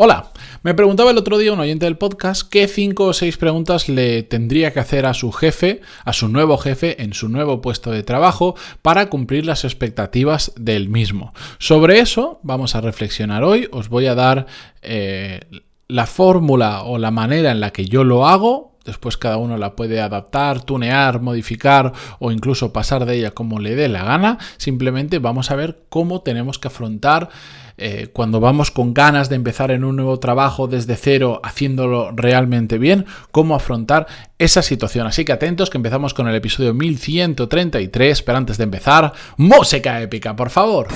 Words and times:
Hola, 0.00 0.30
me 0.62 0.74
preguntaba 0.74 1.10
el 1.10 1.18
otro 1.18 1.38
día 1.38 1.52
un 1.52 1.58
oyente 1.58 1.86
del 1.86 1.98
podcast 1.98 2.48
qué 2.48 2.68
cinco 2.68 3.06
o 3.06 3.12
seis 3.12 3.36
preguntas 3.36 3.88
le 3.88 4.22
tendría 4.22 4.72
que 4.72 4.78
hacer 4.78 5.06
a 5.06 5.12
su 5.12 5.32
jefe, 5.32 5.80
a 6.04 6.12
su 6.12 6.28
nuevo 6.28 6.56
jefe, 6.56 7.02
en 7.02 7.14
su 7.14 7.28
nuevo 7.28 7.60
puesto 7.60 7.90
de 7.90 8.04
trabajo 8.04 8.54
para 8.80 9.10
cumplir 9.10 9.44
las 9.44 9.64
expectativas 9.64 10.52
del 10.54 10.88
mismo. 10.88 11.34
Sobre 11.58 11.98
eso 11.98 12.38
vamos 12.44 12.76
a 12.76 12.80
reflexionar 12.80 13.42
hoy. 13.42 13.68
Os 13.72 13.88
voy 13.88 14.06
a 14.06 14.14
dar 14.14 14.46
eh, 14.82 15.40
la 15.88 16.06
fórmula 16.06 16.84
o 16.84 16.98
la 16.98 17.10
manera 17.10 17.50
en 17.50 17.58
la 17.58 17.72
que 17.72 17.86
yo 17.86 18.04
lo 18.04 18.28
hago 18.28 18.77
Después 18.88 19.18
cada 19.18 19.36
uno 19.36 19.58
la 19.58 19.76
puede 19.76 20.00
adaptar, 20.00 20.62
tunear, 20.62 21.20
modificar 21.20 21.92
o 22.18 22.32
incluso 22.32 22.72
pasar 22.72 23.04
de 23.04 23.16
ella 23.16 23.32
como 23.32 23.60
le 23.60 23.74
dé 23.74 23.86
la 23.88 24.02
gana. 24.02 24.38
Simplemente 24.56 25.18
vamos 25.18 25.50
a 25.50 25.56
ver 25.56 25.82
cómo 25.90 26.22
tenemos 26.22 26.58
que 26.58 26.68
afrontar 26.68 27.28
eh, 27.76 28.08
cuando 28.12 28.40
vamos 28.40 28.70
con 28.70 28.94
ganas 28.94 29.28
de 29.28 29.36
empezar 29.36 29.70
en 29.72 29.84
un 29.84 29.96
nuevo 29.96 30.18
trabajo 30.18 30.68
desde 30.68 30.96
cero, 30.96 31.42
haciéndolo 31.44 32.12
realmente 32.12 32.78
bien, 32.78 33.04
cómo 33.30 33.54
afrontar 33.54 34.06
esa 34.38 34.62
situación. 34.62 35.06
Así 35.06 35.26
que 35.26 35.32
atentos 35.32 35.68
que 35.68 35.76
empezamos 35.76 36.14
con 36.14 36.26
el 36.26 36.34
episodio 36.34 36.72
1133, 36.72 38.22
pero 38.22 38.38
antes 38.38 38.56
de 38.56 38.64
empezar, 38.64 39.12
música 39.36 40.00
épica, 40.00 40.34
por 40.34 40.48
favor. 40.48 40.88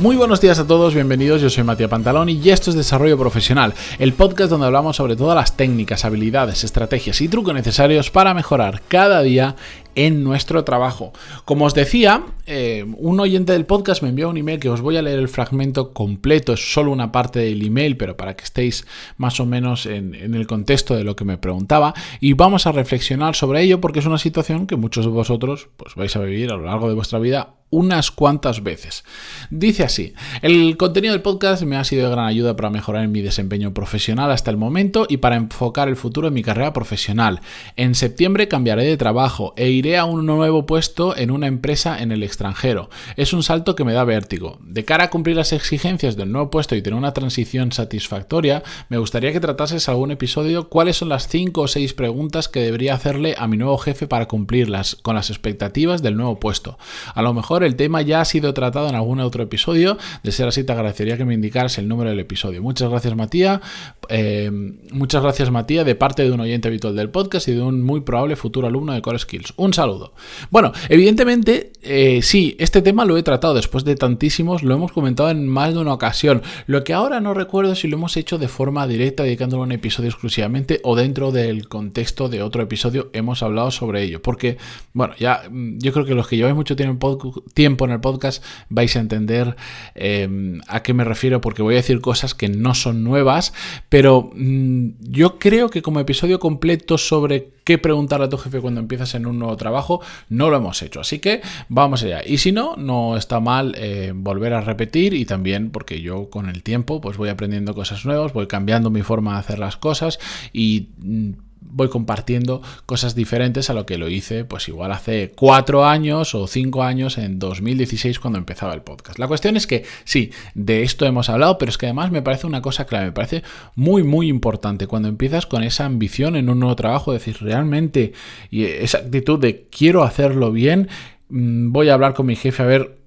Muy 0.00 0.16
buenos 0.16 0.40
días 0.40 0.58
a 0.58 0.66
todos, 0.66 0.94
bienvenidos, 0.94 1.42
yo 1.42 1.50
soy 1.50 1.62
Matías 1.62 1.90
Pantaloni 1.90 2.40
y 2.42 2.48
esto 2.48 2.70
es 2.70 2.76
Desarrollo 2.76 3.18
Profesional, 3.18 3.74
el 3.98 4.14
podcast 4.14 4.48
donde 4.48 4.64
hablamos 4.64 4.96
sobre 4.96 5.14
todas 5.14 5.36
las 5.36 5.58
técnicas, 5.58 6.06
habilidades, 6.06 6.64
estrategias 6.64 7.20
y 7.20 7.28
trucos 7.28 7.52
necesarios 7.52 8.10
para 8.10 8.32
mejorar 8.32 8.80
cada 8.88 9.20
día 9.20 9.56
en 9.94 10.24
nuestro 10.24 10.64
trabajo. 10.64 11.12
Como 11.44 11.66
os 11.66 11.74
decía, 11.74 12.22
eh, 12.46 12.86
un 12.96 13.20
oyente 13.20 13.52
del 13.52 13.66
podcast 13.66 14.02
me 14.02 14.08
envió 14.08 14.30
un 14.30 14.38
email 14.38 14.58
que 14.58 14.70
os 14.70 14.80
voy 14.80 14.96
a 14.96 15.02
leer 15.02 15.18
el 15.18 15.28
fragmento 15.28 15.92
completo, 15.92 16.54
es 16.54 16.72
solo 16.72 16.92
una 16.92 17.12
parte 17.12 17.40
del 17.40 17.60
email, 17.60 17.98
pero 17.98 18.16
para 18.16 18.34
que 18.36 18.44
estéis 18.44 18.86
más 19.18 19.38
o 19.38 19.44
menos 19.44 19.84
en, 19.84 20.14
en, 20.14 20.34
el 20.34 20.46
contexto 20.46 20.96
de 20.96 21.04
lo 21.04 21.14
que 21.14 21.26
me 21.26 21.36
preguntaba 21.36 21.92
y 22.20 22.32
vamos 22.32 22.66
a 22.66 22.72
reflexionar 22.72 23.36
sobre 23.36 23.60
ello 23.60 23.82
porque 23.82 23.98
es 23.98 24.06
una 24.06 24.16
situación 24.16 24.66
que 24.66 24.76
muchos 24.76 25.04
de 25.04 25.10
vosotros 25.10 25.68
pues, 25.76 25.94
vais 25.94 26.16
a 26.16 26.20
vivir 26.20 26.50
a 26.52 26.56
lo 26.56 26.64
largo 26.64 26.88
de 26.88 26.94
vuestra 26.94 27.18
vida 27.18 27.59
unas 27.70 28.10
cuantas 28.10 28.62
veces. 28.62 29.04
Dice 29.48 29.84
así, 29.84 30.12
el 30.42 30.76
contenido 30.76 31.12
del 31.12 31.22
podcast 31.22 31.62
me 31.62 31.76
ha 31.76 31.84
sido 31.84 32.04
de 32.04 32.10
gran 32.10 32.26
ayuda 32.26 32.56
para 32.56 32.70
mejorar 32.70 33.06
mi 33.08 33.22
desempeño 33.22 33.72
profesional 33.72 34.30
hasta 34.30 34.50
el 34.50 34.56
momento 34.56 35.06
y 35.08 35.18
para 35.18 35.36
enfocar 35.36 35.88
el 35.88 35.96
futuro 35.96 36.28
en 36.28 36.34
mi 36.34 36.42
carrera 36.42 36.72
profesional. 36.72 37.40
En 37.76 37.94
septiembre 37.94 38.48
cambiaré 38.48 38.84
de 38.84 38.96
trabajo 38.96 39.54
e 39.56 39.70
iré 39.70 39.96
a 39.96 40.04
un 40.04 40.26
nuevo 40.26 40.66
puesto 40.66 41.16
en 41.16 41.30
una 41.30 41.46
empresa 41.46 42.02
en 42.02 42.12
el 42.12 42.22
extranjero. 42.22 42.90
Es 43.16 43.32
un 43.32 43.42
salto 43.42 43.74
que 43.76 43.84
me 43.84 43.92
da 43.92 44.04
vértigo. 44.04 44.58
De 44.62 44.84
cara 44.84 45.04
a 45.04 45.10
cumplir 45.10 45.36
las 45.36 45.52
exigencias 45.52 46.16
del 46.16 46.32
nuevo 46.32 46.50
puesto 46.50 46.74
y 46.74 46.82
tener 46.82 46.98
una 46.98 47.14
transición 47.14 47.72
satisfactoria, 47.72 48.62
me 48.88 48.98
gustaría 48.98 49.32
que 49.32 49.40
tratases 49.40 49.88
algún 49.88 50.10
episodio 50.10 50.68
cuáles 50.68 50.96
son 50.96 51.08
las 51.08 51.28
5 51.28 51.60
o 51.60 51.68
6 51.68 51.94
preguntas 51.94 52.48
que 52.48 52.60
debería 52.60 52.94
hacerle 52.94 53.34
a 53.38 53.46
mi 53.46 53.56
nuevo 53.56 53.78
jefe 53.78 54.08
para 54.08 54.26
cumplirlas 54.26 54.96
con 54.96 55.14
las 55.14 55.30
expectativas 55.30 56.02
del 56.02 56.16
nuevo 56.16 56.40
puesto. 56.40 56.78
A 57.14 57.22
lo 57.22 57.32
mejor 57.32 57.59
el 57.64 57.76
tema 57.76 58.02
ya 58.02 58.20
ha 58.20 58.24
sido 58.24 58.54
tratado 58.54 58.88
en 58.88 58.94
algún 58.94 59.20
otro 59.20 59.42
episodio. 59.42 59.98
De 60.22 60.32
ser 60.32 60.48
así, 60.48 60.64
te 60.64 60.72
agradecería 60.72 61.16
que 61.16 61.24
me 61.24 61.34
indicaras 61.34 61.78
el 61.78 61.88
número 61.88 62.10
del 62.10 62.20
episodio. 62.20 62.62
Muchas 62.62 62.90
gracias, 62.90 63.14
Matías. 63.16 63.60
Eh, 64.08 64.50
muchas 64.92 65.22
gracias, 65.22 65.50
Matías, 65.50 65.86
de 65.86 65.94
parte 65.94 66.24
de 66.24 66.32
un 66.32 66.40
oyente 66.40 66.68
habitual 66.68 66.96
del 66.96 67.10
podcast 67.10 67.48
y 67.48 67.52
de 67.52 67.62
un 67.62 67.82
muy 67.82 68.00
probable 68.00 68.36
futuro 68.36 68.66
alumno 68.66 68.92
de 68.92 69.02
Core 69.02 69.18
Skills. 69.18 69.54
Un 69.56 69.72
saludo. 69.72 70.14
Bueno, 70.50 70.72
evidentemente, 70.88 71.72
eh, 71.82 72.20
sí, 72.22 72.56
este 72.58 72.82
tema 72.82 73.04
lo 73.04 73.16
he 73.16 73.22
tratado 73.22 73.54
después 73.54 73.84
de 73.84 73.96
tantísimos, 73.96 74.62
lo 74.62 74.74
hemos 74.74 74.92
comentado 74.92 75.30
en 75.30 75.46
más 75.46 75.74
de 75.74 75.80
una 75.80 75.94
ocasión. 75.94 76.42
Lo 76.66 76.84
que 76.84 76.92
ahora 76.92 77.20
no 77.20 77.34
recuerdo 77.34 77.74
si 77.74 77.88
lo 77.88 77.96
hemos 77.96 78.16
hecho 78.16 78.38
de 78.38 78.48
forma 78.48 78.86
directa, 78.86 79.22
dedicándolo 79.22 79.62
a 79.62 79.66
un 79.66 79.72
episodio 79.72 80.08
exclusivamente, 80.08 80.80
o 80.82 80.96
dentro 80.96 81.32
del 81.32 81.68
contexto 81.68 82.28
de 82.28 82.42
otro 82.42 82.62
episodio 82.62 83.10
hemos 83.12 83.42
hablado 83.42 83.70
sobre 83.70 84.02
ello. 84.02 84.20
Porque, 84.22 84.58
bueno, 84.92 85.14
ya 85.18 85.42
mm, 85.50 85.78
yo 85.78 85.92
creo 85.92 86.04
que 86.04 86.14
los 86.14 86.26
que 86.28 86.36
lleváis 86.36 86.54
mucho 86.54 86.76
tiempo 86.76 87.42
tiempo 87.54 87.84
en 87.84 87.92
el 87.92 88.00
podcast 88.00 88.44
vais 88.68 88.94
a 88.96 89.00
entender 89.00 89.56
em, 89.94 90.60
a 90.68 90.82
qué 90.82 90.94
me 90.94 91.04
refiero 91.04 91.40
porque 91.40 91.62
voy 91.62 91.74
a 91.74 91.78
decir 91.78 92.00
cosas 92.00 92.34
que 92.34 92.48
no 92.48 92.74
son 92.74 93.04
nuevas, 93.04 93.52
pero 93.88 94.30
mm, 94.34 94.90
yo 95.00 95.38
creo 95.38 95.68
que 95.68 95.82
como 95.82 96.00
episodio 96.00 96.38
completo 96.38 96.98
sobre 96.98 97.52
qué 97.64 97.78
preguntar 97.78 98.22
a 98.22 98.28
tu 98.28 98.36
jefe 98.36 98.60
cuando 98.60 98.80
empiezas 98.80 99.14
en 99.14 99.26
un 99.26 99.38
nuevo 99.38 99.56
trabajo, 99.56 100.00
no 100.28 100.50
lo 100.50 100.56
hemos 100.56 100.82
hecho. 100.82 101.00
Así 101.00 101.18
que 101.18 101.40
vamos 101.68 102.02
allá. 102.02 102.22
Y 102.26 102.38
si 102.38 102.52
no, 102.52 102.76
no 102.76 103.16
está 103.16 103.40
mal 103.40 103.74
eh, 103.76 104.12
volver 104.14 104.54
a 104.54 104.60
repetir 104.60 105.14
y 105.14 105.24
también 105.24 105.70
porque 105.70 106.00
yo 106.00 106.30
con 106.30 106.48
el 106.48 106.62
tiempo 106.62 107.00
pues 107.00 107.16
voy 107.16 107.28
aprendiendo 107.28 107.74
cosas 107.74 108.04
nuevas, 108.04 108.32
voy 108.32 108.46
cambiando 108.46 108.90
mi 108.90 109.02
forma 109.02 109.34
de 109.34 109.38
hacer 109.40 109.58
las 109.58 109.76
cosas 109.76 110.18
y 110.52 110.88
mm, 110.98 111.30
voy 111.60 111.88
compartiendo 111.88 112.62
cosas 112.86 113.14
diferentes 113.14 113.70
a 113.70 113.74
lo 113.74 113.86
que 113.86 113.98
lo 113.98 114.08
hice 114.08 114.44
pues 114.44 114.68
igual 114.68 114.92
hace 114.92 115.32
cuatro 115.34 115.84
años 115.84 116.34
o 116.34 116.46
cinco 116.46 116.82
años 116.82 117.18
en 117.18 117.38
2016 117.38 118.18
cuando 118.18 118.38
empezaba 118.38 118.74
el 118.74 118.82
podcast. 118.82 119.18
La 119.18 119.28
cuestión 119.28 119.56
es 119.56 119.66
que 119.66 119.84
sí, 120.04 120.32
de 120.54 120.82
esto 120.82 121.06
hemos 121.06 121.28
hablado, 121.28 121.58
pero 121.58 121.70
es 121.70 121.78
que 121.78 121.86
además 121.86 122.10
me 122.10 122.22
parece 122.22 122.46
una 122.46 122.62
cosa 122.62 122.86
clave, 122.86 123.06
me 123.06 123.12
parece 123.12 123.42
muy 123.74 124.02
muy 124.02 124.28
importante 124.28 124.86
cuando 124.86 125.08
empiezas 125.08 125.46
con 125.46 125.62
esa 125.62 125.84
ambición 125.84 126.36
en 126.36 126.48
un 126.48 126.60
nuevo 126.60 126.76
trabajo, 126.76 127.12
decir 127.12 127.38
realmente 127.40 128.12
y 128.50 128.64
esa 128.64 128.98
actitud 128.98 129.38
de 129.38 129.66
quiero 129.70 130.02
hacerlo 130.02 130.52
bien, 130.52 130.88
mm, 131.28 131.72
voy 131.72 131.88
a 131.88 131.94
hablar 131.94 132.14
con 132.14 132.26
mi 132.26 132.36
jefe 132.36 132.62
a 132.62 132.66
ver 132.66 132.99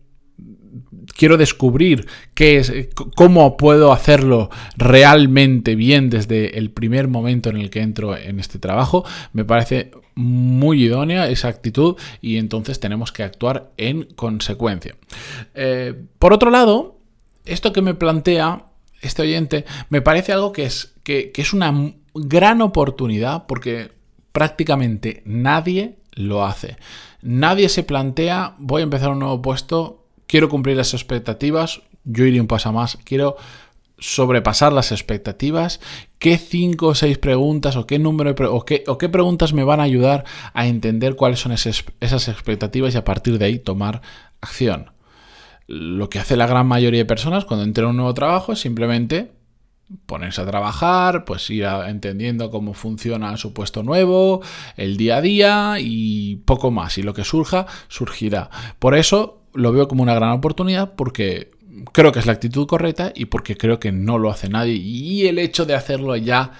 quiero 1.15 1.37
descubrir 1.37 2.07
qué 2.33 2.57
es, 2.57 2.71
cómo 3.15 3.57
puedo 3.57 3.91
hacerlo 3.91 4.49
realmente 4.77 5.75
bien 5.75 6.09
desde 6.09 6.57
el 6.57 6.71
primer 6.71 7.07
momento 7.07 7.49
en 7.49 7.57
el 7.57 7.69
que 7.69 7.81
entro 7.81 8.17
en 8.17 8.39
este 8.39 8.59
trabajo, 8.59 9.05
me 9.31 9.45
parece 9.45 9.91
muy 10.15 10.83
idónea 10.83 11.29
esa 11.29 11.47
actitud 11.47 11.95
y 12.21 12.37
entonces 12.37 12.79
tenemos 12.79 13.11
que 13.11 13.23
actuar 13.23 13.71
en 13.77 14.03
consecuencia. 14.15 14.95
Eh, 15.55 15.93
por 16.19 16.33
otro 16.33 16.51
lado, 16.51 16.99
esto 17.45 17.73
que 17.73 17.81
me 17.81 17.93
plantea 17.93 18.65
este 19.01 19.21
oyente 19.23 19.65
me 19.89 20.01
parece 20.01 20.31
algo 20.31 20.53
que 20.53 20.65
es, 20.65 20.93
que 21.03 21.31
es 21.35 21.53
una 21.53 21.93
gran 22.13 22.61
oportunidad 22.61 23.45
porque 23.47 23.91
prácticamente 24.31 25.21
nadie 25.25 25.97
lo 26.13 26.45
hace. 26.45 26.77
Nadie 27.21 27.69
se 27.69 27.83
plantea, 27.83 28.55
voy 28.57 28.81
a 28.81 28.83
empezar 28.83 29.11
un 29.11 29.19
nuevo 29.19 29.41
puesto, 29.41 30.02
quiero 30.33 30.49
cumplir 30.49 30.75
las 30.75 30.95
expectativas, 30.95 31.83
yo 32.05 32.25
iré 32.25 32.41
un 32.41 32.47
paso 32.47 32.73
más, 32.73 32.97
quiero 33.03 33.37
sobrepasar 33.99 34.73
las 34.73 34.91
expectativas, 34.91 35.79
qué 36.17 36.39
cinco 36.39 36.87
o 36.87 36.95
seis 36.95 37.19
preguntas 37.19 37.75
o 37.75 37.85
qué 37.85 37.99
número 37.99 38.33
o 38.51 38.65
qué, 38.65 38.83
qué 38.99 39.09
preguntas 39.09 39.53
me 39.53 39.63
van 39.63 39.79
a 39.79 39.83
ayudar 39.83 40.23
a 40.55 40.65
entender 40.65 41.15
cuáles 41.15 41.39
son 41.39 41.51
esas, 41.51 41.85
esas 41.99 42.29
expectativas 42.29 42.95
y 42.95 42.97
a 42.97 43.03
partir 43.03 43.37
de 43.37 43.45
ahí 43.45 43.59
tomar 43.59 44.01
acción. 44.41 44.89
Lo 45.67 46.09
que 46.09 46.17
hace 46.17 46.35
la 46.35 46.47
gran 46.47 46.65
mayoría 46.65 47.01
de 47.01 47.05
personas 47.05 47.45
cuando 47.45 47.63
entran 47.63 47.85
a 47.85 47.89
un 47.91 47.97
nuevo 47.97 48.15
trabajo 48.15 48.53
es 48.53 48.59
simplemente 48.59 49.33
ponerse 50.07 50.41
a 50.41 50.47
trabajar, 50.47 51.25
pues 51.25 51.47
ir 51.51 51.65
entendiendo 51.65 52.49
cómo 52.49 52.73
funciona 52.73 53.37
su 53.37 53.53
puesto 53.53 53.83
nuevo, 53.83 54.41
el 54.77 54.97
día 54.97 55.17
a 55.17 55.21
día 55.21 55.75
y 55.79 56.37
poco 56.37 56.71
más. 56.71 56.97
Y 56.97 57.03
lo 57.03 57.13
que 57.13 57.23
surja, 57.23 57.67
surgirá. 57.87 58.49
Por 58.79 58.95
eso 58.95 59.42
lo 59.53 59.71
veo 59.71 59.87
como 59.87 60.03
una 60.03 60.15
gran 60.15 60.31
oportunidad 60.31 60.93
porque 60.95 61.51
creo 61.91 62.11
que 62.11 62.19
es 62.19 62.25
la 62.25 62.33
actitud 62.33 62.67
correcta 62.67 63.11
y 63.15 63.25
porque 63.25 63.57
creo 63.57 63.79
que 63.79 63.91
no 63.91 64.17
lo 64.17 64.29
hace 64.29 64.49
nadie 64.49 64.73
y 64.73 65.27
el 65.27 65.39
hecho 65.39 65.65
de 65.65 65.75
hacerlo 65.75 66.15
ya 66.15 66.51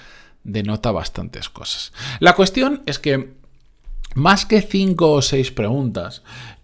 denota 0.44 0.92
bastantes 0.92 1.50
cosas. 1.50 1.94
La 2.20 2.34
cuestión 2.34 2.84
es 2.85 3.00
que 3.00 3.34
más 4.16 4.46
que 4.46 4.62
cinco 4.62 5.12
o 5.12 5.22
seis 5.22 5.52
preguntas, 5.52 6.23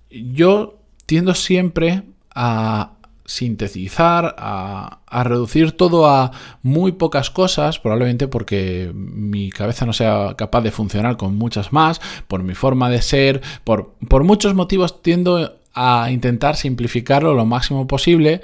yo 0.10 0.80
tiendo 1.06 1.34
siempre 1.34 2.04
a 2.34 2.94
sintetizar, 3.26 4.36
a, 4.40 5.02
a, 5.06 5.24
reducir 5.24 5.74
todo 5.74 6.08
a 6.08 6.32
muy 6.64 6.94
pocas 6.94 7.30
cosas, 7.30 7.78
probablemente 7.78 8.28
porque 8.28 8.92
mi 8.94 9.52
cabeza 9.52 9.86
no 9.86 9.94
sea 9.94 10.34
capaz 10.36 10.62
de 10.62 10.72
funcionar 10.72 11.16
con 11.16 11.36
muchas 11.36 11.72
más, 11.72 12.02
por 12.28 12.42
mi 12.42 12.56
forma 12.56 12.90
de 12.90 13.04
ser, 13.04 13.42
por, 13.64 13.94
por 14.08 14.24
muchos 14.24 14.56
motivos 14.56 15.04
tiendo 15.04 15.59
a 15.74 16.10
intentar 16.12 16.56
simplificarlo 16.56 17.34
lo 17.34 17.46
máximo 17.46 17.88
posible 17.88 18.42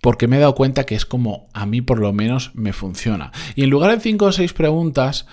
porque 0.00 0.28
me 0.28 0.36
he 0.36 0.40
dado 0.40 0.54
cuenta 0.54 0.84
que 0.84 0.94
es 0.94 1.04
como 1.04 1.48
a 1.52 1.66
mí 1.66 1.82
por 1.82 1.98
lo 1.98 2.12
menos 2.12 2.52
me 2.54 2.72
funciona. 2.72 3.32
Y 3.54 3.64
en 3.64 3.70
lugar 3.70 3.92
de 3.92 4.00
5 4.00 4.24
o 4.24 4.32
6 4.32 4.52
preguntas, 4.52 5.26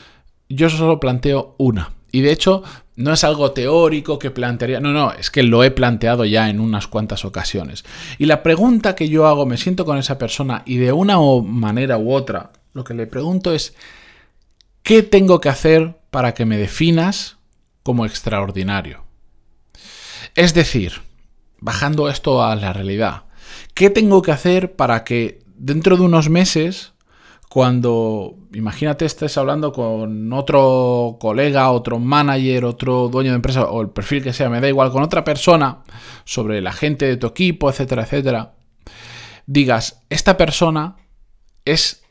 yo 0.49 0.69
solo 0.69 0.99
planteo 0.99 1.55
una. 1.57 1.93
Y 2.11 2.21
de 2.21 2.31
hecho, 2.31 2.63
no 2.95 3.13
es 3.13 3.23
algo 3.23 3.51
teórico 3.51 4.19
que 4.19 4.31
plantearía, 4.31 4.79
no, 4.79 4.91
no, 4.91 5.11
es 5.11 5.29
que 5.29 5.43
lo 5.43 5.63
he 5.63 5.71
planteado 5.71 6.25
ya 6.25 6.49
en 6.49 6.59
unas 6.59 6.87
cuantas 6.87 7.25
ocasiones. 7.25 7.85
Y 8.17 8.25
la 8.25 8.43
pregunta 8.43 8.95
que 8.95 9.09
yo 9.09 9.27
hago, 9.27 9.45
me 9.45 9.57
siento 9.57 9.85
con 9.85 9.97
esa 9.97 10.17
persona 10.17 10.63
y 10.65 10.77
de 10.77 10.91
una 10.91 11.17
manera 11.43 11.97
u 11.97 12.13
otra, 12.13 12.51
lo 12.73 12.83
que 12.83 12.93
le 12.93 13.07
pregunto 13.07 13.53
es, 13.53 13.73
¿Qué 14.87 15.03
tengo 15.03 15.41
que 15.41 15.49
hacer 15.49 15.97
para 16.11 16.33
que 16.33 16.45
me 16.45 16.57
definas 16.57 17.35
como 17.83 18.05
extraordinario? 18.05 19.03
Es 20.33 20.53
decir, 20.53 21.01
bajando 21.59 22.09
esto 22.09 22.43
a 22.43 22.55
la 22.55 22.73
realidad, 22.73 23.23
¿qué 23.73 23.89
tengo 23.89 24.21
que 24.21 24.31
hacer 24.31 24.75
para 24.75 25.03
que 25.03 25.39
dentro 25.55 25.97
de 25.97 26.03
unos 26.03 26.29
meses 26.29 26.93
cuando, 27.49 28.35
imagínate, 28.53 29.05
estés 29.05 29.37
hablando 29.37 29.71
con 29.71 30.31
otro 30.33 31.17
colega, 31.19 31.71
otro 31.71 31.97
manager, 31.97 32.65
otro 32.65 33.07
dueño 33.07 33.31
de 33.31 33.37
empresa 33.37 33.65
o 33.65 33.81
el 33.81 33.89
perfil 33.89 34.21
que 34.21 34.33
sea, 34.33 34.49
me 34.49 34.59
da 34.59 34.67
igual, 34.67 34.91
con 34.91 35.01
otra 35.01 35.23
persona 35.23 35.79
sobre 36.25 36.61
la 36.61 36.73
gente 36.73 37.05
de 37.05 37.17
tu 37.17 37.27
equipo, 37.27 37.69
etcétera, 37.69 38.03
etcétera, 38.03 38.53
digas, 39.45 40.03
esta 40.09 40.35
persona 40.35 40.97
es 41.63 42.03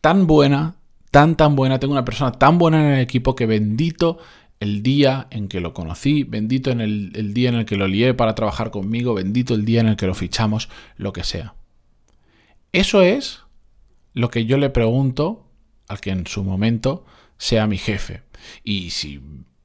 tan 0.00 0.26
buena, 0.26 0.74
tan, 1.12 1.36
tan 1.36 1.54
buena, 1.54 1.78
tengo 1.78 1.92
una 1.92 2.04
persona 2.04 2.32
tan 2.32 2.58
buena 2.58 2.80
en 2.80 2.94
el 2.94 3.00
equipo 3.00 3.36
que 3.36 3.46
bendito 3.46 4.18
el 4.62 4.84
día 4.84 5.26
en 5.30 5.48
que 5.48 5.60
lo 5.60 5.74
conocí, 5.74 6.22
bendito 6.22 6.70
en 6.70 6.80
el, 6.80 7.10
el 7.16 7.34
día 7.34 7.48
en 7.48 7.56
el 7.56 7.64
que 7.64 7.76
lo 7.76 7.88
lié 7.88 8.14
para 8.14 8.36
trabajar 8.36 8.70
conmigo, 8.70 9.12
bendito 9.14 9.54
el 9.54 9.64
día 9.64 9.80
en 9.80 9.88
el 9.88 9.96
que 9.96 10.06
lo 10.06 10.14
fichamos, 10.14 10.68
lo 10.96 11.12
que 11.12 11.24
sea. 11.24 11.54
Eso 12.70 13.02
es 13.02 13.40
lo 14.14 14.30
que 14.30 14.46
yo 14.46 14.58
le 14.58 14.70
pregunto 14.70 15.48
al 15.88 16.00
que 16.00 16.10
en 16.10 16.26
su 16.28 16.44
momento 16.44 17.04
sea 17.38 17.66
mi 17.66 17.76
jefe. 17.76 18.22
Y 18.62 18.90
si 18.90 19.20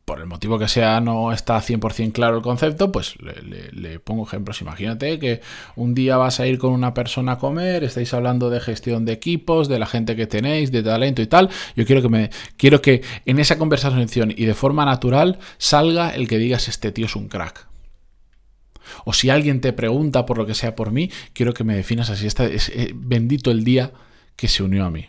por 0.08 0.22
el 0.22 0.26
motivo 0.26 0.58
que 0.58 0.70
sea 0.70 1.02
no 1.02 1.34
está 1.34 1.58
100% 1.58 2.14
claro 2.14 2.38
el 2.38 2.42
concepto, 2.42 2.94
pues 2.94 3.16
le, 3.20 4.00
pongo 4.00 4.26
ejemplos. 4.26 4.62
Imagínate 4.62 5.20
que 5.20 5.42
un 5.76 5.94
día 5.94 6.16
vas 6.16 6.40
a 6.40 6.48
ir 6.48 6.60
con 6.60 6.72
una 6.72 6.94
persona 6.94 7.34
a 7.34 7.38
comer, 7.38 7.84
estáis 7.84 8.14
hablando 8.14 8.50
de 8.50 8.62
gestión 8.62 9.04
de 9.04 9.12
equipos, 9.12 9.68
de 9.68 9.80
la 9.80 9.86
gente 9.86 10.16
que 10.16 10.26
tenéis, 10.26 10.72
de 10.72 10.82
talento 10.82 11.22
y 11.22 11.28
tal. 11.28 11.50
Yo 11.76 11.86
quiero 11.86 12.02
que 12.02 12.08
me 12.08 12.30
quiero 12.56 12.82
que 12.82 13.02
en 13.26 13.38
esa 13.38 13.58
conversación 13.58 14.34
y 14.34 14.46
de 14.46 14.54
forma 14.54 14.86
natural 14.86 15.40
salga 15.58 16.16
el 16.16 16.30
que 16.30 16.38
digas 16.38 16.70
este 16.70 16.94
tío 16.94 17.08
es 17.08 17.16
un 17.18 17.28
crack. 17.28 17.68
O 19.04 19.12
si 19.12 19.30
alguien 19.30 19.60
te 19.60 19.74
pregunta 19.74 20.26
por 20.26 20.38
lo 20.38 20.46
que 20.46 20.56
sea 20.56 20.74
por 20.74 20.92
mí, 20.92 21.12
quiero 21.34 21.54
que 21.54 21.66
me 21.66 21.76
definas 21.76 22.10
así. 22.10 22.28
Está, 22.28 22.46
es, 22.46 22.70
eh, 22.70 22.94
bendito 22.96 23.52
el 23.52 23.66
día 23.66 23.92
que 24.38 24.48
se 24.48 24.64
unió 24.64 24.86
a 24.86 24.90
mí. 24.90 25.08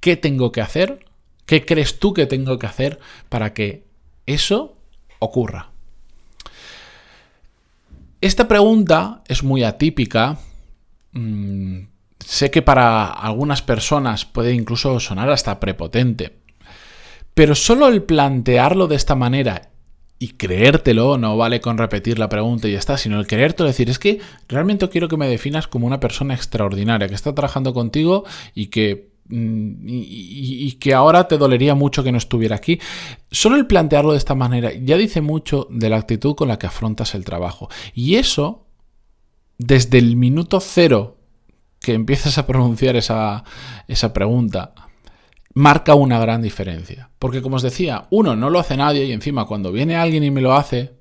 ¿Qué 0.00 0.16
tengo 0.16 0.50
que 0.50 0.60
hacer? 0.60 1.06
¿Qué 1.46 1.64
crees 1.64 2.00
tú 2.00 2.12
que 2.14 2.26
tengo 2.26 2.58
que 2.58 2.66
hacer 2.66 2.98
para 3.28 3.54
que 3.54 3.93
eso 4.26 4.76
ocurra? 5.18 5.70
Esta 8.20 8.48
pregunta 8.48 9.22
es 9.28 9.42
muy 9.42 9.64
atípica. 9.64 10.38
Mm, 11.12 11.80
sé 12.18 12.50
que 12.50 12.62
para 12.62 13.06
algunas 13.06 13.62
personas 13.62 14.24
puede 14.24 14.54
incluso 14.54 14.98
sonar 14.98 15.30
hasta 15.30 15.60
prepotente. 15.60 16.38
Pero 17.34 17.54
solo 17.54 17.88
el 17.88 18.02
plantearlo 18.02 18.86
de 18.86 18.96
esta 18.96 19.14
manera 19.14 19.70
y 20.18 20.28
creértelo, 20.28 21.18
no 21.18 21.36
vale 21.36 21.60
con 21.60 21.76
repetir 21.76 22.18
la 22.18 22.28
pregunta 22.28 22.68
y 22.68 22.72
ya 22.72 22.78
está, 22.78 22.96
sino 22.96 23.20
el 23.20 23.26
creértelo, 23.26 23.66
decir, 23.66 23.90
es 23.90 23.98
que 23.98 24.20
realmente 24.48 24.88
quiero 24.88 25.08
que 25.08 25.16
me 25.16 25.28
definas 25.28 25.66
como 25.66 25.86
una 25.86 26.00
persona 26.00 26.34
extraordinaria, 26.34 27.08
que 27.08 27.14
está 27.14 27.34
trabajando 27.34 27.74
contigo 27.74 28.24
y 28.54 28.68
que 28.68 29.13
mm, 29.28 29.86
y, 29.86 30.72
que 30.72 30.94
ahora 30.94 31.28
te 31.28 31.38
dolería 31.38 31.74
mucho 31.74 32.02
que 32.02 32.12
no 32.12 32.18
estuviera 32.18 32.56
aquí. 32.56 32.80
Solo 33.30 33.56
el 33.56 33.66
plantearlo 33.66 34.12
de 34.12 34.18
esta 34.18 34.34
manera 34.34 34.72
ya 34.72 34.96
dice 34.96 35.20
mucho 35.20 35.66
de 35.70 35.88
la 35.88 35.96
actitud 35.96 36.34
con 36.34 36.48
la 36.48 36.58
que 36.58 36.66
afrontas 36.66 37.14
el 37.14 37.24
trabajo. 37.24 37.68
Y 37.94 38.16
eso, 38.16 38.66
desde 39.58 39.98
el 39.98 40.16
minuto 40.16 40.60
cero 40.60 41.18
que 41.80 41.92
empiezas 41.92 42.38
a 42.38 42.46
pronunciar 42.46 42.96
esa, 42.96 43.44
esa 43.88 44.12
pregunta, 44.12 44.74
marca 45.54 45.94
una 45.94 46.18
gran 46.18 46.42
diferencia. 46.42 47.10
Porque 47.18 47.42
como 47.42 47.56
os 47.56 47.62
decía, 47.62 48.06
uno, 48.10 48.36
no 48.36 48.50
lo 48.50 48.58
hace 48.58 48.76
nadie 48.76 49.04
y 49.04 49.12
encima 49.12 49.46
cuando 49.46 49.72
viene 49.72 49.96
alguien 49.96 50.24
y 50.24 50.30
me 50.30 50.40
lo 50.40 50.54
hace, 50.54 50.94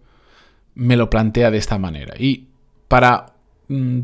me 0.75 0.95
lo 0.95 1.09
plantea 1.09 1.51
de 1.51 1.57
esta 1.57 1.77
manera. 1.77 2.13
Y 2.17 2.49
para 2.87 3.33
mm, 3.67 4.01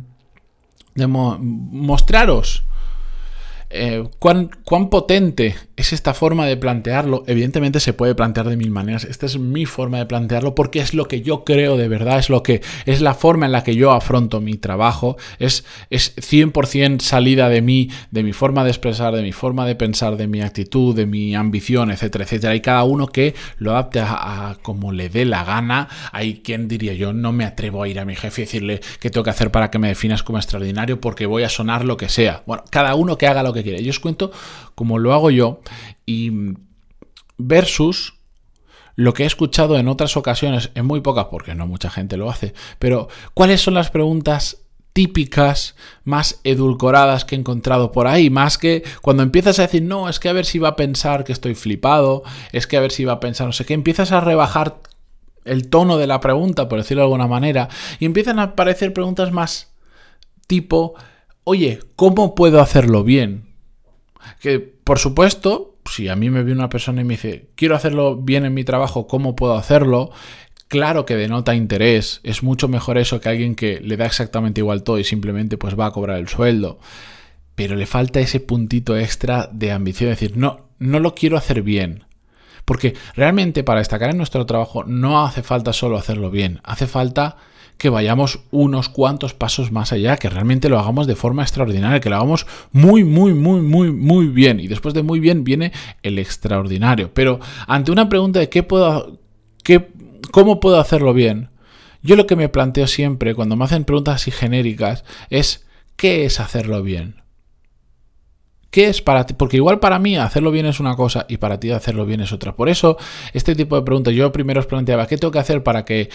mostraros 1.07 2.63
eh, 3.69 4.04
¿cuán, 4.19 4.50
¿cuán, 4.63 4.89
potente 4.89 5.56
es 5.80 5.94
esta 5.94 6.14
forma 6.14 6.46
de 6.46 6.58
plantearlo? 6.58 7.24
Evidentemente 7.26 7.80
se 7.80 7.94
puede 7.94 8.14
plantear 8.14 8.50
de 8.50 8.58
mil 8.58 8.70
maneras. 8.70 9.06
Esta 9.06 9.26
es 9.26 9.40
mi 9.40 9.66
forma 9.66 9.98
de 9.98 10.06
plantearlo 10.06 10.54
porque 10.54 10.80
es 10.80 10.94
lo 10.94 11.08
que 11.08 11.22
yo 11.22 11.46
creo 11.46 11.78
de 11.78 11.88
verdad, 11.88 12.20
es 12.20 12.30
lo 12.30 12.44
que 12.44 12.62
es 12.86 13.00
la 13.00 13.14
forma 13.14 13.46
en 13.46 13.54
la 13.54 13.64
que 13.64 13.76
yo 13.76 13.94
afronto 13.94 14.42
mi 14.42 14.58
trabajo, 14.58 15.16
es, 15.40 15.64
es 15.90 16.18
100% 16.18 17.00
salida 17.00 17.48
de 17.48 17.62
mí, 17.62 17.90
de 18.12 18.24
mi 18.24 18.34
forma 18.34 18.66
de 18.66 18.72
expresar, 18.72 19.16
de 19.16 19.22
mi 19.22 19.31
forma 19.31 19.66
de 19.66 19.76
pensar, 19.76 20.18
de 20.18 20.28
mi 20.28 20.42
actitud, 20.42 20.94
de 20.94 21.06
mi 21.06 21.34
ambición, 21.34 21.92
etcétera, 21.92 22.26
etcétera. 22.26 22.52
Hay 22.52 22.60
cada 22.60 22.84
uno 22.84 23.08
que 23.08 23.34
lo 23.58 23.72
adapte 23.72 24.02
a, 24.02 24.50
a 24.50 24.56
como 24.56 24.92
le 24.92 25.08
dé 25.08 25.24
la 25.24 25.46
gana. 25.46 25.88
Hay 26.12 26.42
quien 26.42 26.68
diría 26.68 26.94
yo 26.94 27.14
no 27.14 27.31
me 27.31 27.46
atrevo 27.46 27.84
a 27.84 27.88
ir 27.88 28.00
a 28.00 28.06
mi 28.06 28.18
jefe 28.18 28.42
y 28.42 28.46
decirle 28.46 28.81
qué 29.00 29.10
tengo 29.10 29.24
que 29.24 29.30
hacer 29.30 29.50
para 29.50 29.72
que 29.72 29.80
me 29.80 29.88
definas 29.88 30.24
como 30.24 30.40
extraordinario 30.40 31.00
porque 31.00 31.26
voy 31.26 31.44
a 31.44 31.50
sonar 31.50 31.86
lo 31.86 31.96
que 31.96 32.10
sea. 32.10 32.44
Bueno, 32.46 32.66
cada 32.70 32.96
uno 32.96 33.18
que 33.18 33.28
haga 33.28 33.44
lo 33.44 33.54
que 33.54 33.64
quiere. 33.64 33.81
Yo 33.81 33.92
os 33.92 34.00
cuento 34.02 34.31
cómo 34.76 35.00
lo 35.00 35.14
hago 35.14 35.31
yo 35.31 35.62
y 36.06 36.31
versus 37.38 38.16
lo 38.95 39.13
que 39.13 39.24
he 39.24 39.27
escuchado 39.27 39.77
en 39.77 39.88
otras 39.88 40.18
ocasiones, 40.18 40.71
en 40.75 40.86
muy 40.86 41.01
pocas 41.01 41.27
porque 41.31 41.56
no 41.56 41.68
mucha 41.68 41.89
gente 41.89 42.18
lo 42.18 42.30
hace, 42.30 42.54
pero 42.80 43.07
¿cuáles 43.33 43.62
son 43.62 43.74
las 43.74 43.89
preguntas 43.89 44.66
típicas, 44.94 45.75
más 46.04 46.42
edulcoradas 46.44 47.24
que 47.24 47.36
he 47.36 47.39
encontrado 47.39 47.92
por 47.92 48.07
ahí, 48.07 48.30
más 48.30 48.57
que 48.57 48.83
cuando 49.01 49.24
empiezas 49.24 49.60
a 49.60 49.62
decir, 49.62 49.83
no, 49.83 50.10
es 50.10 50.19
que 50.19 50.27
a 50.27 50.33
ver 50.33 50.45
si 50.45 50.60
va 50.60 50.69
a 50.69 50.75
pensar 50.75 51.24
que 51.24 51.31
estoy 51.31 51.56
flipado, 51.56 52.24
es 52.51 52.68
que 52.68 52.75
a 52.75 52.81
ver 52.81 52.92
si 52.92 53.06
va 53.06 53.13
a 53.13 53.19
pensar 53.19 53.48
no 53.48 53.54
sé 53.54 53.66
qué, 53.66 53.74
empiezas 53.74 54.12
a 54.12 54.19
rebajar 54.19 54.81
el 55.45 55.69
tono 55.69 55.98
de 55.98 56.07
la 56.07 56.19
pregunta, 56.19 56.68
por 56.68 56.80
decirlo 56.80 57.01
de 57.01 57.06
alguna 57.06 57.27
manera, 57.27 57.69
y 58.00 58.06
empiezan 58.06 58.39
a 58.39 58.44
aparecer 58.44 58.92
preguntas 58.92 59.31
más 59.31 59.71
tipo, 60.48 60.95
oye, 61.44 61.80
¿cómo 61.95 62.36
puedo 62.36 62.60
hacerlo 62.60 63.04
bien? 63.04 63.56
Que, 64.42 64.79
por 64.90 64.98
supuesto, 64.98 65.76
si 65.86 66.08
a 66.08 66.16
mí 66.16 66.32
me 66.32 66.42
viene 66.42 66.62
una 66.62 66.70
persona 66.70 67.02
y 67.02 67.04
me 67.04 67.14
dice, 67.14 67.52
quiero 67.54 67.76
hacerlo 67.76 68.16
bien 68.16 68.44
en 68.44 68.56
mi 68.56 68.64
trabajo, 68.64 69.06
¿cómo 69.06 69.36
puedo 69.36 69.54
hacerlo? 69.54 70.10
Claro 70.68 71.06
que 71.06 71.16
denota 71.16 71.54
interés, 71.54 72.22
es 72.24 72.42
mucho 72.42 72.68
mejor 72.68 72.98
eso 72.98 73.22
que 73.22 73.30
alguien 73.30 73.54
que 73.54 73.80
le 73.82 73.98
da 73.98 74.08
exactamente 74.08 74.62
igual 74.62 74.82
todo 74.82 74.98
y 74.98 75.04
simplemente 75.04 75.60
pues 75.60 75.80
va 75.80 75.86
a 75.86 75.92
cobrar 75.92 76.18
el 76.18 76.28
sueldo. 76.28 76.80
Pero 77.54 77.76
le 77.76 77.86
falta 77.86 78.20
ese 78.20 78.40
puntito 78.40 78.98
extra 78.98 79.48
de 79.54 79.72
ambición, 79.72 80.10
decir, 80.10 80.36
no, 80.38 80.72
no 80.80 81.00
lo 81.00 81.14
quiero 81.14 81.38
hacer 81.38 81.62
bien. 81.62 82.06
Porque 82.66 82.96
realmente 83.14 83.64
para 83.64 83.82
destacar 83.82 84.10
en 84.10 84.18
nuestro 84.18 84.48
trabajo 84.48 84.86
no 84.86 85.24
hace 85.24 85.44
falta 85.44 85.72
solo 85.72 86.00
hacerlo 86.00 86.31
bien, 86.31 86.62
hace 86.64 86.88
falta 86.88 87.38
que 87.80 87.90
vayamos 87.90 88.42
unos 88.52 88.90
cuantos 88.90 89.33
pasos 89.33 89.71
más 89.71 89.94
allá, 89.94 90.18
que 90.18 90.30
realmente 90.30 90.68
lo 90.68 90.78
hagamos 90.78 91.07
de 91.07 91.16
forma 91.16 91.44
extraordinaria, 91.44 92.02
que 92.02 92.09
lo 92.09 92.18
hagamos 92.18 92.45
muy, 92.74 93.06
muy, 93.06 93.33
muy, 93.33 93.62
muy, 93.62 93.92
muy 93.92 94.28
bien. 94.28 94.59
Y 94.59 94.68
después 94.68 94.94
de 94.94 95.02
muy 95.02 95.21
bien 95.21 95.45
viene 95.45 95.71
el 96.04 96.19
extraordinario. 96.19 97.12
Pero 97.14 97.40
ante 97.68 97.92
una 97.94 98.09
pregunta 98.09 98.40
de 98.40 98.50
qué 98.50 98.64
puedo, 98.64 99.18
qué, 99.64 99.88
cómo 100.30 100.59
puedo 100.59 100.78
hacerlo 100.78 101.14
bien, 101.14 101.52
yo 102.04 102.18
lo 102.18 102.28
que 102.28 102.36
me 102.36 102.50
planteo 102.50 102.86
siempre 102.86 103.33
cuando 103.33 103.56
me 103.56 103.64
hacen 103.64 103.86
preguntas 103.86 104.16
así 104.16 104.30
genéricas 104.30 105.06
es 105.30 105.66
¿qué 105.95 106.26
es 106.26 106.42
hacerlo 106.42 106.83
bien? 106.83 107.16
¿Qué 108.71 108.88
es 108.88 109.02
para 109.02 109.26
ti? 109.26 109.33
Porque 109.33 109.57
igual 109.57 109.80
para 109.80 110.00
mí 110.00 110.18
hacerlo 110.18 110.52
bien 110.52 110.66
es 110.66 110.81
una 110.81 110.95
cosa 110.95 111.26
y 111.30 111.38
para 111.38 111.59
ti 111.59 111.71
hacerlo 111.71 112.06
bien 112.06 112.19
es 112.21 112.33
otra. 112.33 112.56
Por 112.56 112.68
eso, 112.69 112.98
este 113.33 113.56
tipo 113.56 113.76
de 113.76 113.83
preguntas, 113.83 114.14
yo 114.14 114.31
primero 114.31 114.59
os 114.59 114.68
planteaba, 114.68 115.07
¿qué 115.07 115.18
tengo 115.18 115.31
que 115.31 115.40
hacer 115.40 115.64
para 115.64 115.86
que 115.86 116.09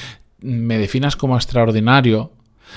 me 0.44 0.78
definas 0.78 1.16
como 1.16 1.36
extraordinario, 1.36 2.32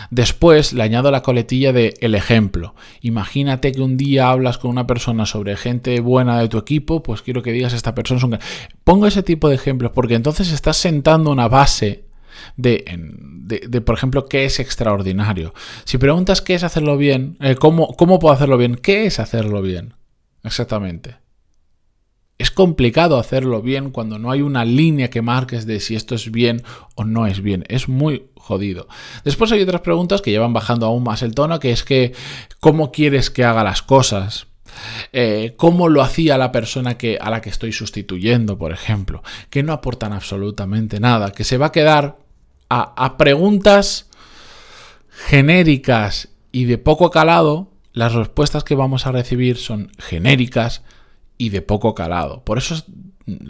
Después 0.09 0.73
le 0.73 0.83
añado 0.83 1.11
la 1.11 1.21
coletilla 1.21 1.73
de 1.73 1.95
el 2.01 2.15
ejemplo. 2.15 2.75
Imagínate 3.01 3.71
que 3.71 3.81
un 3.81 3.97
día 3.97 4.29
hablas 4.29 4.57
con 4.57 4.71
una 4.71 4.87
persona 4.87 5.25
sobre 5.25 5.57
gente 5.57 5.99
buena 5.99 6.39
de 6.39 6.49
tu 6.49 6.57
equipo, 6.57 7.03
pues 7.03 7.21
quiero 7.21 7.41
que 7.41 7.51
digas 7.51 7.73
esta 7.73 7.95
persona 7.95 8.17
es 8.17 8.23
un... 8.23 8.39
Pongo 8.83 9.07
ese 9.07 9.23
tipo 9.23 9.49
de 9.49 9.55
ejemplos 9.55 9.91
porque 9.93 10.15
entonces 10.15 10.51
estás 10.51 10.77
sentando 10.77 11.31
una 11.31 11.47
base 11.47 12.05
de, 12.55 12.85
de, 13.67 13.81
por 13.81 13.95
ejemplo, 13.95 14.27
qué 14.27 14.45
es 14.45 14.59
extraordinario. 14.59 15.53
Si 15.85 15.97
preguntas 15.97 16.41
qué 16.41 16.55
es 16.55 16.63
hacerlo 16.63 16.97
bien, 16.97 17.37
eh, 17.39 17.55
¿cómo, 17.55 17.95
¿cómo 17.95 18.19
puedo 18.19 18.33
hacerlo 18.33 18.57
bien? 18.57 18.75
¿Qué 18.75 19.05
es 19.05 19.19
hacerlo 19.19 19.61
bien? 19.61 19.95
Exactamente 20.43 21.26
es 22.37 22.51
complicado 22.51 23.17
hacerlo 23.17 23.61
bien 23.61 23.89
cuando 23.89 24.19
no 24.19 24.29
hay 24.29 24.41
una 24.41 24.63
línea 24.63 25.09
que 25.09 25.21
marques 25.21 25.65
de 25.65 25.79
si 25.79 25.95
esto 25.95 26.15
es 26.15 26.31
bien 26.31 26.63
o 26.95 27.03
no 27.03 27.25
es 27.25 27.41
bien. 27.41 27.63
Es 27.67 27.89
muy 27.89 28.27
jodido. 28.35 28.87
Después 29.23 29.51
hay 29.51 29.61
otras 29.61 29.81
preguntas 29.81 30.21
que 30.21 30.31
llevan 30.31 30.53
bajando 30.53 30.85
aún 30.85 31.03
más 31.03 31.23
el 31.23 31.33
tono, 31.33 31.59
que 31.59 31.71
es 31.71 31.83
que 31.83 32.13
¿cómo 32.59 32.91
quieres 32.91 33.31
que 33.31 33.43
haga 33.43 33.63
las 33.63 33.81
cosas? 33.81 34.47
Eh, 35.13 35.55
cómo 35.57 35.89
lo 35.89 36.03
hacía 36.03 36.37
la 36.37 36.51
persona 36.51 36.97
que, 36.97 37.17
a 37.19 37.31
la 37.31 37.41
que 37.41 37.49
estoy 37.49 37.71
sustituyendo, 37.71 38.59
por 38.59 38.71
ejemplo, 38.71 39.23
que 39.49 39.63
no 39.63 39.73
aportan 39.73 40.13
absolutamente 40.13 40.99
nada, 40.99 41.31
que 41.31 41.43
se 41.43 41.57
va 41.57 41.67
a 41.67 41.71
quedar 41.71 42.17
a, 42.69 42.93
a 43.03 43.17
preguntas 43.17 44.09
genéricas 45.09 46.29
y 46.51 46.65
de 46.65 46.77
poco 46.77 47.09
calado, 47.09 47.71
las 47.93 48.13
respuestas 48.13 48.63
que 48.63 48.75
vamos 48.75 49.07
a 49.07 49.11
recibir 49.11 49.57
son 49.57 49.91
genéricas, 49.97 50.83
y 51.37 51.49
de 51.49 51.61
poco 51.61 51.95
calado. 51.95 52.43
Por 52.43 52.57
eso 52.57 52.75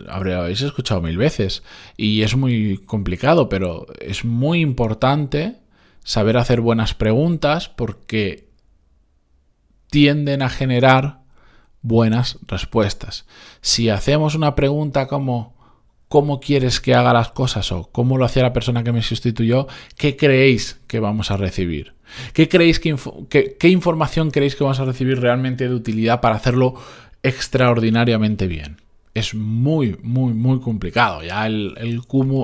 habréis 0.09 0.61
escuchado 0.61 1.01
mil 1.01 1.17
veces 1.17 1.63
y 1.95 2.23
es 2.23 2.35
muy 2.35 2.77
complicado, 2.85 3.49
pero 3.49 3.85
es 3.99 4.25
muy 4.25 4.61
importante 4.61 5.57
saber 6.03 6.37
hacer 6.37 6.61
buenas 6.61 6.93
preguntas 6.93 7.69
porque 7.69 8.47
tienden 9.89 10.41
a 10.41 10.49
generar 10.49 11.21
buenas 11.81 12.39
respuestas. 12.47 13.25
Si 13.61 13.89
hacemos 13.89 14.35
una 14.35 14.55
pregunta 14.55 15.07
como 15.07 15.55
¿cómo 16.07 16.39
quieres 16.39 16.79
que 16.79 16.95
haga 16.95 17.13
las 17.13 17.31
cosas? 17.31 17.71
o 17.71 17.89
¿cómo 17.91 18.17
lo 18.17 18.25
hacía 18.25 18.43
la 18.43 18.53
persona 18.53 18.83
que 18.83 18.91
me 18.91 19.01
sustituyó? 19.01 19.67
¿Qué 19.95 20.17
creéis 20.17 20.79
que 20.87 20.99
vamos 20.99 21.31
a 21.31 21.37
recibir? 21.37 21.93
¿Qué, 22.33 22.47
creéis 22.47 22.79
que 22.79 22.95
qué 23.59 23.67
información 23.67 24.31
creéis 24.31 24.55
que 24.55 24.63
vamos 24.63 24.79
a 24.79 24.85
recibir 24.85 25.19
realmente 25.19 25.67
de 25.67 25.75
utilidad 25.75 26.21
para 26.21 26.37
hacerlo 26.37 26.75
extraordinariamente 27.23 28.47
bien? 28.47 28.77
es 29.17 29.33
muy, 29.33 29.97
muy, 30.03 30.33
muy 30.33 30.59
complicado. 30.59 31.23
Ya 31.23 31.47
el, 31.47 31.73
el, 31.77 32.01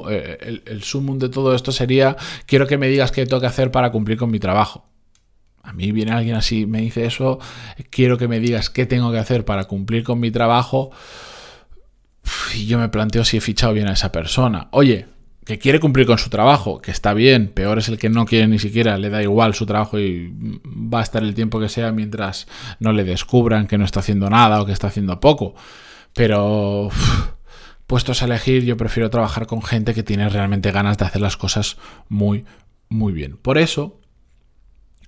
eh, 0.10 0.62
el, 0.66 0.84
sumum 0.84 1.20
de 1.20 1.30
todo 1.30 1.54
esto 1.54 1.72
sería, 1.72 2.18
quiero 2.48 2.66
que 2.66 2.78
me 2.78 2.88
digas 2.88 3.12
qué 3.12 3.26
tengo 3.26 3.42
que 3.42 3.48
hacer 3.48 3.72
para 3.72 3.92
cumplir 3.92 4.18
con 4.18 4.32
mi 4.32 4.40
trabajo. 4.40 4.86
A 5.62 5.72
mí 5.72 5.92
viene 5.92 6.12
alguien 6.12 6.36
así, 6.36 6.66
me 6.66 6.82
dice 6.82 7.06
eso, 7.06 7.40
quiero 7.90 8.18
que 8.18 8.28
me 8.28 8.40
digas 8.40 8.70
qué 8.70 8.86
tengo 8.86 9.12
que 9.12 9.20
hacer 9.20 9.46
para 9.46 9.66
cumplir 9.66 10.04
con 10.04 10.20
mi 10.20 10.32
trabajo. 10.32 10.92
Y 12.56 12.66
yo 12.66 12.80
me 12.80 12.90
planteo 12.90 13.24
si 13.24 13.38
he 13.38 13.42
fichado 13.42 13.74
bien 13.74 13.88
a 13.88 13.94
esa 13.94 14.12
persona. 14.12 14.68
Oye, 14.72 15.06
que 15.46 15.60
quiere 15.60 15.80
cumplir 15.80 16.06
con 16.08 16.18
su 16.18 16.30
trabajo, 16.30 16.80
que 16.80 16.92
está 16.92 17.14
bien, 17.14 17.50
peor 17.50 17.78
es 17.78 17.90
el 17.90 17.98
que 17.98 18.10
no 18.10 18.26
quiere 18.26 18.48
ni 18.48 18.60
siquiera, 18.60 18.98
le 18.98 19.10
da 19.10 19.22
igual 19.22 19.54
su 19.54 19.66
trabajo 19.66 20.00
y 20.00 20.34
va 20.66 21.00
a 21.00 21.04
estar 21.04 21.24
el 21.24 21.36
tiempo 21.36 21.60
que 21.60 21.70
sea 21.70 21.92
mientras 21.92 22.48
no 22.80 22.94
le 22.94 23.04
descubran 23.04 23.68
que 23.68 23.78
no 23.78 23.84
está 23.86 24.00
haciendo 24.00 24.30
nada 24.30 24.62
o 24.62 24.66
que 24.66 24.72
está 24.72 24.88
haciendo 24.88 25.20
poco. 25.20 25.56
Pero 26.14 26.90
puestos 27.88 28.22
a 28.22 28.26
elegir, 28.26 28.64
yo 28.64 28.78
prefiero 28.78 29.10
trabajar 29.10 29.46
con 29.46 29.62
gente 29.62 29.94
que 29.94 30.04
tiene 30.04 30.30
realmente 30.30 30.72
ganas 30.72 30.98
de 30.98 31.06
hacer 31.06 31.22
las 31.22 31.36
cosas 31.36 31.78
muy, 32.08 32.46
muy 32.88 33.12
bien. 33.12 33.38
Por 33.38 33.58
eso, 33.58 34.00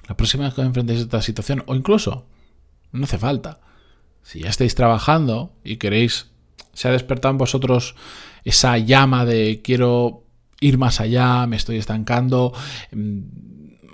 la 0.08 0.18
próxima 0.18 0.46
vez 0.46 0.54
que 0.54 0.62
os 0.62 0.68
enfrentéis 0.68 1.00
a 1.00 1.04
esta 1.04 1.22
situación, 1.22 1.64
o 1.68 1.76
incluso, 1.76 2.28
no 2.92 3.06
hace 3.06 3.18
falta, 3.18 3.62
si 4.22 4.42
ya 4.42 4.50
estáis 4.50 4.76
trabajando 4.76 5.54
y 5.64 5.78
queréis, 5.78 6.32
se 6.74 6.90
ha 6.90 6.92
despertado 6.92 7.32
en 7.32 7.38
vosotros 7.38 7.96
esa 8.44 8.78
llama 8.78 9.26
de 9.26 9.62
quiero 9.64 10.25
ir 10.60 10.78
más 10.78 11.00
allá, 11.00 11.46
me 11.48 11.56
estoy 11.56 11.78
estancando, 11.78 12.54
mm, 12.92 13.20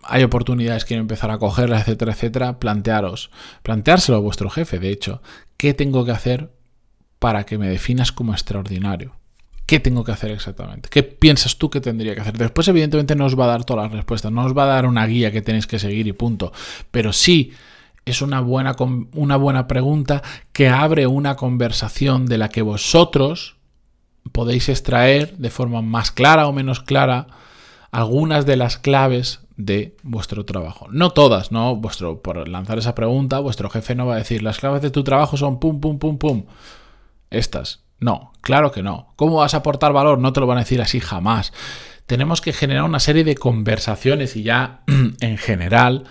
hay 0.04 0.24
oportunidades, 0.24 0.86
quiero 0.86 1.02
empezar 1.02 1.32
a 1.32 1.38
cogerlas, 1.38 1.82
etcétera, 1.82 2.14
etcétera, 2.14 2.60
plantearos, 2.60 3.32
planteárselo 3.64 4.18
a 4.18 4.22
vuestro 4.22 4.50
jefe, 4.50 4.80
de 4.80 4.90
hecho, 4.90 5.22
¿qué 5.58 5.74
tengo 5.74 6.06
que 6.06 6.12
hacer 6.12 6.52
para 7.22 7.44
que 7.44 7.60
me 7.60 7.70
definas 7.70 8.12
como 8.12 8.34
extraordinario. 8.34 9.14
¿Qué 9.68 9.80
tengo 9.80 10.04
que 10.04 10.12
hacer 10.12 10.32
exactamente? 10.32 10.90
¿Qué 10.90 11.04
piensas 11.04 11.56
tú 11.56 11.70
que 11.70 11.80
tendría 11.80 12.16
que 12.16 12.22
hacer? 12.22 12.36
Después, 12.36 12.68
evidentemente, 12.68 13.16
no 13.16 13.26
os 13.26 13.40
va 13.40 13.44
a 13.44 13.50
dar 13.50 13.64
todas 13.64 13.84
las 13.84 13.94
respuestas, 13.94 14.32
no 14.32 14.44
os 14.44 14.58
va 14.58 14.64
a 14.64 14.74
dar 14.74 14.88
una 14.88 15.06
guía 15.06 15.32
que 15.32 15.44
tenéis 15.44 15.68
que 15.68 15.78
seguir 15.78 16.08
y 16.08 16.14
punto. 16.14 16.52
Pero 16.90 17.14
sí 17.14 17.54
es 18.06 18.24
una 18.24 18.42
buena, 18.42 18.76
una 19.14 19.36
buena 19.36 19.68
pregunta 19.68 20.24
que 20.52 20.68
abre 20.68 21.06
una 21.06 21.36
conversación 21.36 22.26
de 22.26 22.40
la 22.40 22.50
que 22.50 22.64
vosotros 22.64 23.58
podéis 24.32 24.70
extraer 24.70 25.38
de 25.38 25.50
forma 25.50 25.82
más 25.82 26.12
clara 26.12 26.48
o 26.48 26.54
menos 26.54 26.80
clara 26.80 27.28
algunas 27.92 28.46
de 28.46 28.56
las 28.56 28.78
claves 28.78 29.42
de 29.58 29.96
vuestro 30.04 30.46
trabajo. 30.46 30.88
No 30.92 31.12
todas, 31.12 31.52
¿no? 31.52 31.76
Vuestro, 31.76 32.22
por 32.22 32.48
lanzar 32.48 32.80
esa 32.80 32.96
pregunta, 32.96 33.40
vuestro 33.40 33.70
jefe 33.70 33.96
no 33.96 34.06
va 34.06 34.16
a 34.16 34.20
decir 34.20 34.42
las 34.42 34.60
claves 34.60 34.82
de 34.82 34.92
tu 34.92 35.04
trabajo 35.04 35.38
son 35.38 35.60
pum, 35.60 35.80
pum, 35.80 36.00
pum, 36.00 36.18
pum 36.18 36.46
estas. 37.30 37.84
No, 38.00 38.34
claro 38.42 38.72
que 38.72 38.82
no. 38.82 39.14
¿Cómo 39.16 39.38
vas 39.38 39.54
a 39.54 39.58
aportar 39.58 39.94
valor? 39.94 40.20
No 40.20 40.34
te 40.34 40.40
lo 40.40 40.48
van 40.48 40.58
a 40.58 40.62
decir 40.62 40.82
así 40.82 41.00
jamás. 41.00 41.54
Tenemos 42.08 42.42
que 42.42 42.54
generar 42.54 42.84
una 42.84 43.00
serie 43.00 43.24
de 43.24 43.36
conversaciones 43.36 44.36
y 44.36 44.44
ya 44.44 44.82
en 45.22 45.38
general 45.38 46.06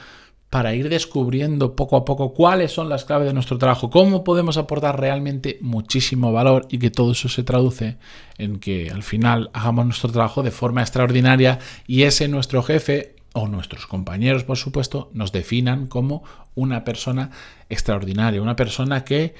para 0.50 0.74
ir 0.74 0.88
descubriendo 0.88 1.76
poco 1.76 1.96
a 1.96 2.04
poco 2.04 2.34
cuáles 2.34 2.72
son 2.72 2.88
las 2.88 3.04
claves 3.04 3.28
de 3.28 3.34
nuestro 3.34 3.56
trabajo, 3.56 3.88
cómo 3.88 4.24
podemos 4.24 4.56
aportar 4.56 4.98
realmente 4.98 5.58
muchísimo 5.60 6.32
valor 6.32 6.66
y 6.68 6.78
que 6.78 6.90
todo 6.90 7.12
eso 7.12 7.28
se 7.28 7.44
traduce 7.44 7.98
en 8.36 8.58
que 8.58 8.90
al 8.90 9.04
final 9.04 9.50
hagamos 9.52 9.86
nuestro 9.86 10.10
trabajo 10.10 10.42
de 10.42 10.50
forma 10.50 10.82
extraordinaria 10.82 11.60
y 11.86 12.02
ese 12.02 12.26
nuestro 12.26 12.64
jefe 12.64 13.14
o 13.32 13.46
nuestros 13.46 13.86
compañeros, 13.86 14.42
por 14.42 14.56
supuesto, 14.56 15.08
nos 15.12 15.30
definan 15.30 15.86
como 15.86 16.24
una 16.56 16.82
persona 16.82 17.30
extraordinaria, 17.68 18.42
una 18.42 18.56
persona 18.56 19.04
que 19.04 19.36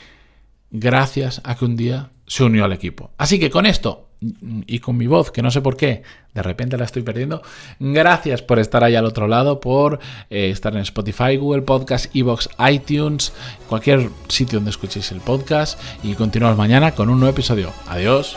gracias 0.71 1.41
a 1.43 1.57
que 1.57 1.65
un 1.65 1.77
día 1.77 2.11
se 2.29 2.45
unió 2.45 2.65
al 2.65 2.73
equipo. 2.73 3.11
Así 3.19 3.41
que 3.41 3.51
con 3.51 3.67
esto 3.67 4.10
y 4.21 4.81
con 4.81 4.97
mi 4.97 5.07
voz, 5.07 5.31
que 5.31 5.43
no 5.43 5.51
sé 5.51 5.61
por 5.61 5.77
qué, 5.77 6.03
de 6.35 6.43
repente 6.43 6.77
la 6.77 6.85
estoy 6.85 7.03
perdiendo, 7.03 7.43
gracias 7.79 8.43
por 8.43 8.59
estar 8.59 8.85
ahí 8.85 8.95
al 8.95 9.07
otro 9.07 9.27
lado, 9.27 9.61
por 9.61 9.99
eh, 10.29 10.51
estar 10.51 10.75
en 10.75 10.83
Spotify, 10.83 11.37
Google 11.37 11.63
Podcast, 11.63 12.15
Evox, 12.15 12.49
iTunes, 12.71 13.33
cualquier 13.69 14.11
sitio 14.29 14.59
donde 14.59 14.71
escuchéis 14.71 15.11
el 15.13 15.21
podcast 15.21 15.81
y 16.03 16.15
continuamos 16.15 16.59
mañana 16.59 16.93
con 16.93 17.09
un 17.09 17.19
nuevo 17.19 17.33
episodio. 17.33 17.73
Adiós. 17.89 18.37